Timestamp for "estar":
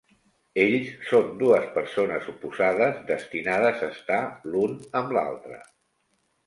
3.99-4.21